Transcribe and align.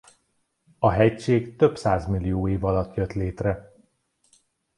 A 0.79 0.89
hegység 0.89 1.55
több 1.55 1.77
százmillió 1.77 2.47
év 2.47 2.63
alatt 2.63 2.95
jött 2.95 3.13
létre. 3.13 3.73